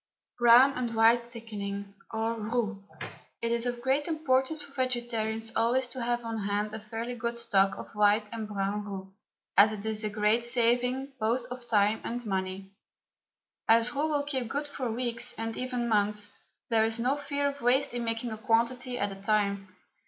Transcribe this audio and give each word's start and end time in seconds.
BROWN 0.39 0.73
AND 0.73 0.95
WHITE 0.95 1.27
THICKENING, 1.27 1.93
OR 2.11 2.33
ROUX. 2.33 2.79
It 3.39 3.51
is 3.51 3.67
of 3.67 3.83
great 3.83 4.07
importance 4.07 4.63
for 4.63 4.71
vegetarians 4.73 5.51
always 5.55 5.85
to 5.89 6.01
have 6.01 6.25
on 6.25 6.39
hand 6.47 6.73
a 6.73 6.79
fairly 6.79 7.13
good 7.13 7.37
stock 7.37 7.77
of 7.77 7.93
white 7.93 8.27
and 8.33 8.47
brown 8.47 8.83
roux, 8.83 9.13
as 9.55 9.71
it 9.73 9.85
is 9.85 10.03
a 10.03 10.09
great 10.09 10.43
saving 10.43 11.13
both 11.19 11.45
of 11.51 11.67
time 11.67 12.01
and 12.03 12.25
money. 12.25 12.71
As 13.67 13.93
roux 13.93 14.07
will 14.09 14.23
keep 14.23 14.47
good 14.49 14.67
for 14.67 14.89
weeks, 14.91 15.35
and 15.37 15.55
even 15.55 15.87
months, 15.87 16.33
there 16.71 16.83
is 16.83 16.97
no 16.99 17.15
fear 17.15 17.47
of 17.47 17.61
waste 17.61 17.93
in 17.93 18.03
making 18.03 18.31
a 18.31 18.39
quantity 18.39 18.97
at 18.97 19.11
a 19.11 19.21
time. 19.21 19.67